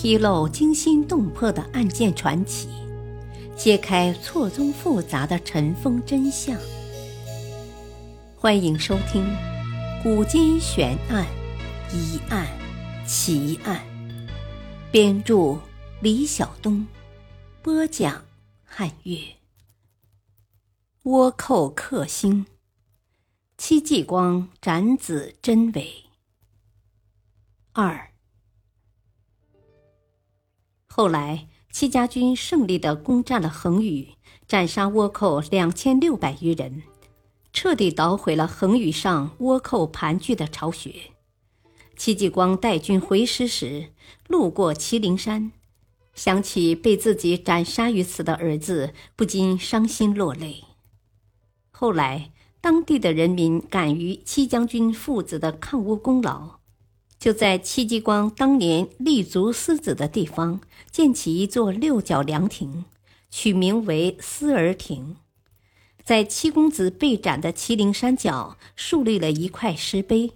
[0.00, 2.68] 披露惊心动魄的案件传奇，
[3.56, 6.56] 揭开错综复杂的尘封真相。
[8.36, 9.24] 欢迎收听
[10.04, 11.26] 《古今悬案、
[11.92, 12.46] 疑案、
[13.04, 13.84] 奇案》，
[14.92, 15.58] 编著
[16.00, 16.86] 李晓东，
[17.60, 18.24] 播讲
[18.62, 19.18] 汉月。
[21.02, 22.46] 倭寇克星，
[23.56, 26.04] 戚继光斩子真伪。
[27.72, 28.12] 二。
[30.98, 34.08] 后来，戚家军胜利地攻占了恒宇，
[34.48, 36.82] 斩杀倭寇两千六百余人，
[37.52, 40.92] 彻底捣毁了恒宇上倭寇盘踞的巢穴。
[41.96, 43.90] 戚继光带军回师时，
[44.26, 45.52] 路过祁陵山，
[46.16, 50.64] 想起被自己斩杀于此的儿子，不禁伤心落泪。
[51.70, 56.57] 后来，当地的人民感于戚将军父子的抗倭功劳。
[57.18, 62.84] 就在戚继光当年立足思子的地方，建起一座六角凉亭，
[63.28, 65.16] 取名为思儿亭。
[66.04, 70.32] 在七公子被斩的祁陵山脚，树立了一块石碑，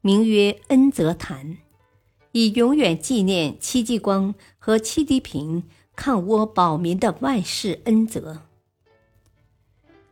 [0.00, 1.58] 名曰恩泽坛，
[2.32, 5.64] 以永远纪念戚继光和戚地平
[5.94, 8.42] 抗倭保民的万世恩泽。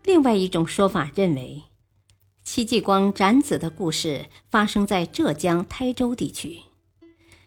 [0.04, 1.62] 另外一种说法认为。
[2.52, 6.58] 戚继光斩子的故事发生在浙江台州地区。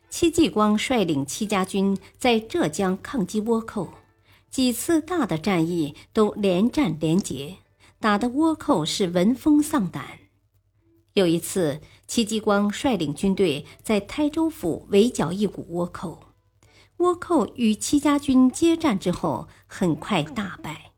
[0.09, 3.89] 戚继光率领戚家军在浙江抗击倭寇，
[4.49, 7.57] 几次大的战役都连战连捷，
[7.99, 10.05] 打得倭寇是闻风丧胆。
[11.15, 16.23] 有一次，戚继光率领军队在台州府围剿一股倭寇，
[16.99, 20.92] 倭寇与戚家军接战之后，很快大败。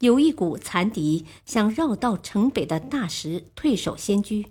[0.00, 4.46] 有一股残敌想绕道城北的大石退守仙居，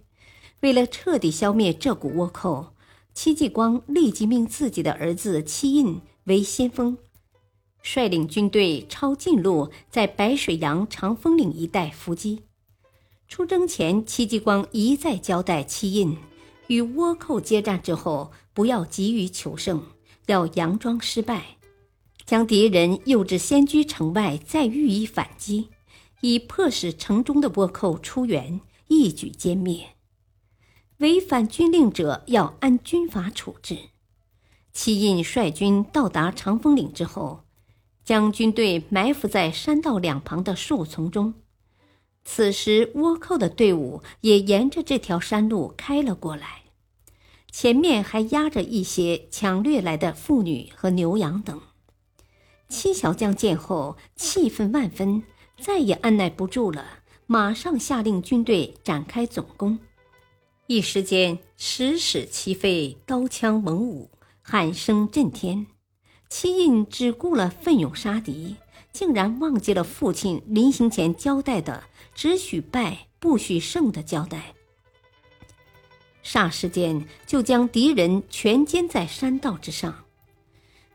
[0.60, 2.74] 为了彻底消灭这股倭寇，
[3.16, 7.00] 戚继光立即命自己的儿子戚印为先锋，
[7.82, 12.44] 率领军队抄近路，在白水洋长风岭一带伏击。
[13.28, 16.16] 出征前，戚继光一再交代戚印，
[16.68, 19.84] 与倭寇接战之后，不要急于求胜，
[20.28, 21.59] 要佯装失败。
[22.30, 25.70] 将敌人诱至仙居城外，再予以反击，
[26.22, 29.96] 以迫使城中的倭寇出援，一举歼灭。
[31.00, 33.80] 违反军令者要按军法处置。
[34.72, 37.46] 戚印率军到达长风岭之后，
[38.06, 41.34] 将军队埋伏在山道两旁的树丛中。
[42.24, 46.66] 此时，倭寇的队伍也沿着这条山路开了过来，
[47.52, 51.60] 前面还压着一些抢掠来的妇女和牛羊等。
[52.70, 55.24] 七小将见后，气愤万分，
[55.60, 59.78] 再也按耐不住了，马上下令军队展开总攻。
[60.68, 65.66] 一时间，石矢齐飞，刀枪猛舞，喊声震天。
[66.30, 68.56] 七印只顾了奋勇杀敌，
[68.94, 74.54] 竟然忘记了父亲临行前交代的“只许败，不许胜”的交代。
[76.24, 80.06] 霎时间，就将敌人全歼在山道之上。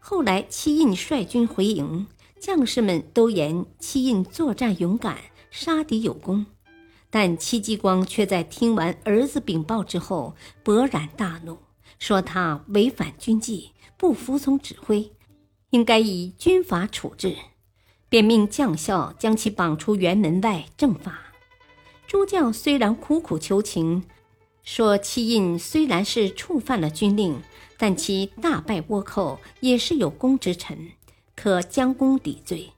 [0.07, 2.07] 后来，戚印率军回营，
[2.39, 5.17] 将士们都言戚印作战勇敢，
[5.51, 6.45] 杀敌有功。
[7.09, 11.57] 但戚继光却在听完儿子禀报之后，勃然大怒，
[11.99, 15.11] 说他违反军纪，不服从指挥，
[15.71, 17.35] 应该以军法处置，
[18.11, 21.19] 便命将校将其绑出辕门外正法。
[22.07, 24.05] 诸将虽然苦苦求情，
[24.63, 27.41] 说戚印虽然是触犯了军令。
[27.77, 30.93] 但其大败倭寇也是有功之臣，
[31.35, 32.71] 可将功抵罪。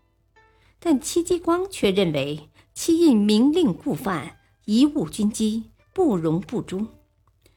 [0.79, 6.87] 但戚继光却认为戚胤明令故犯，贻误军机，不容不诛。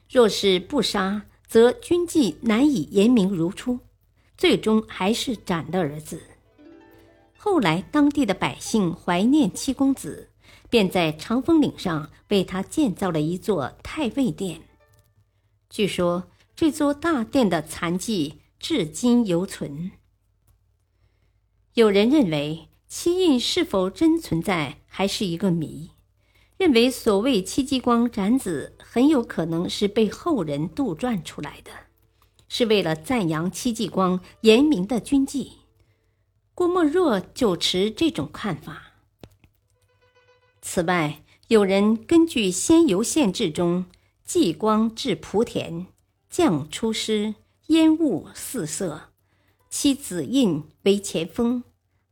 [0.10, 3.80] 若是不杀，则军纪难以严明如初。
[4.38, 6.22] 最终还是斩了儿子。
[7.38, 10.30] 后来当地的百姓怀念七公子，
[10.70, 14.60] 便在长风岭上为他建造了一座太尉殿。
[15.70, 16.28] 据说。
[16.60, 19.92] 这座大殿的残迹至今犹存。
[21.76, 25.92] 有人认为七印是否真存在还是一个谜，
[26.58, 31.72] 认为所谓戚继光斩子很有可能是被后人杜撰出来的，
[32.50, 35.60] 是为了赞扬戚继光严明的军纪。
[36.54, 38.96] 郭沫若就持这种看法。
[40.62, 43.86] 此外，有人根据《仙游县志》中
[44.26, 45.88] 继光至莆田。
[46.30, 47.36] 将出师，
[47.68, 49.10] 烟雾四射，
[49.70, 51.64] 妻子印为前锋，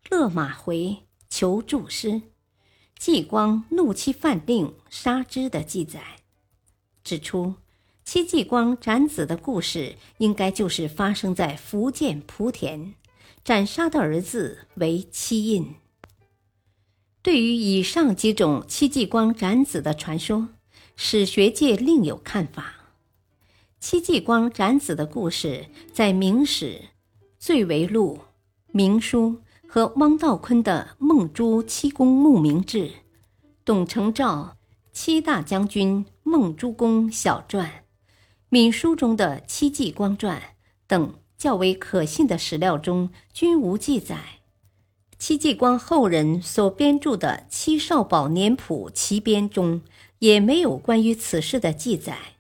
[0.10, 2.24] 勒马回求助师。
[2.98, 6.02] 继光怒气犯令，杀之的记载，
[7.04, 7.54] 指出
[8.04, 12.96] 戚继光斩子的故事应该就是发生在福建莆田，
[13.44, 15.76] 斩杀的儿子为戚印。
[17.22, 20.50] 对于以上几种戚继光斩子的传说，
[20.96, 22.77] 史学界另有看法。
[23.90, 26.66] 戚继光斩子的故事在《明史》
[27.40, 28.16] 《罪为录》
[28.74, 32.80] 《明书》和汪道坤的《孟朱七公墓铭志》、
[33.64, 34.58] 董承照
[34.92, 37.66] 《七大将军孟朱公小传》、
[38.50, 40.38] 闽书中的《戚继光传》
[40.86, 44.42] 等较为可信的史料中均无记载。
[45.18, 49.82] 戚继光后人所编著的《戚少保年谱其编》中
[50.20, 52.37] 也没有关于此事的记载，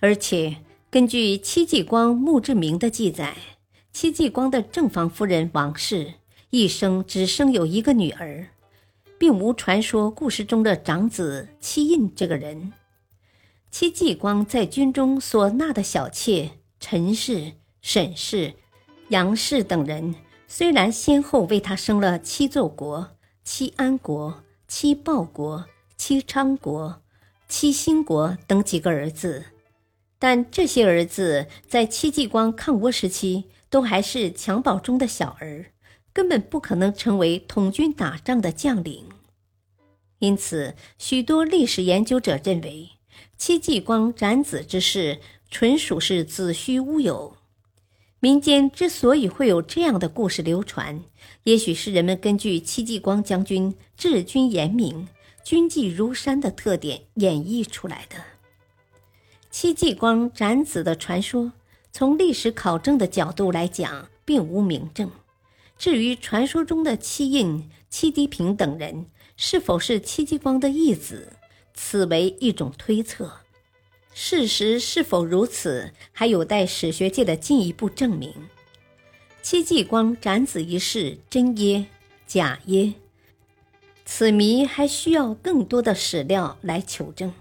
[0.00, 0.56] 而且
[0.90, 3.36] 根据戚继光墓志铭的记载，
[3.92, 6.14] 戚继光的正房夫人王氏
[6.50, 8.48] 一生只生有一个女儿，
[9.18, 12.72] 并无传说故事中的长子戚印这个人。
[13.70, 16.50] 戚继光在军中所纳的小妾
[16.80, 17.52] 陈氏、
[17.82, 18.54] 沈氏、
[19.10, 20.14] 杨氏等人。
[20.48, 23.10] 虽然先后为他生了七奏国、
[23.44, 25.64] 七安国、七报国、
[25.96, 27.00] 七昌国、
[27.48, 29.44] 七兴国等几个儿子，
[30.20, 35.72] 但这些儿子在戚继光抗倭时期都还是襁褓中的小儿，
[36.12, 39.06] 根本不可能成为统军打仗的将领。
[40.18, 42.90] 因此，许多历史研究者认为，
[43.38, 45.20] 戚继光斩子之事
[45.50, 47.36] 纯属是子虚乌有。
[48.20, 51.02] 民间之所以会有这样的故事流传，
[51.44, 55.08] 也许是人们根据戚继光将军治军严明、
[55.42, 58.16] 军纪如山的特点演绎出来的。
[59.50, 61.52] 戚继光斩子的传说，
[61.90, 65.10] 从历史考证的角度来讲，并无明证。
[65.76, 69.06] 至于传说中的戚印、戚迪平等人
[69.36, 71.32] 是否是戚继光的义子，
[71.74, 73.32] 此为一种推测。
[74.12, 78.32] 事实是否如此，还有待史学界的进一步证明。
[79.42, 81.86] 戚继光斩子一事真耶
[82.26, 82.92] 假耶，
[84.04, 87.32] 此谜还需要更多的史料来求证。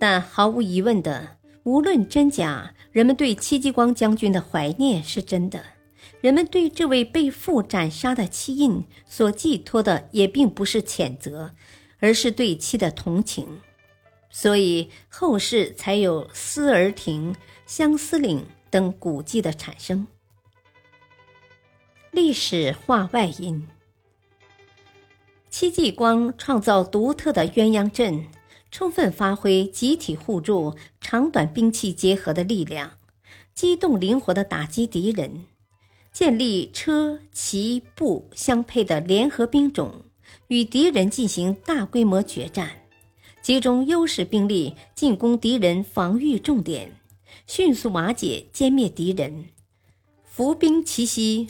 [0.00, 5.62] 但毫无疑问的，无论真假，人们对戚继光将军的怀念是真的。
[6.22, 11.50] 人们对这位被父斩杀的戚印所寄托的，也并不是谴责，
[11.98, 13.60] 而是对戚的同情。
[14.30, 17.36] 所以后世才有思儿亭、
[17.66, 20.06] 相思岭等古迹的产生。
[22.10, 23.68] 历史话外音：
[25.50, 28.26] 戚继光创造独特的鸳鸯阵，
[28.70, 32.98] 充分发挥集体互助、长短兵器结合的力量，
[33.54, 35.46] 机动灵活地打击敌人，
[36.12, 40.04] 建立车骑步相配的联合兵种，
[40.48, 42.82] 与敌人进行大规模决战。
[43.42, 47.00] 集中优势兵力进攻敌人防御重点，
[47.46, 49.46] 迅速瓦解歼灭敌人，
[50.22, 51.48] 伏兵奇袭，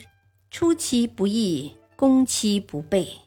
[0.50, 3.18] 出其不意，攻其不备。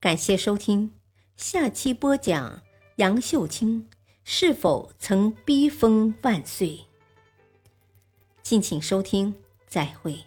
[0.00, 0.92] 感谢收听，
[1.36, 2.62] 下期播讲
[2.96, 3.86] 杨秀清
[4.24, 6.80] 是否曾逼疯万岁。
[8.42, 9.34] 敬请收听，
[9.68, 10.18] 再会。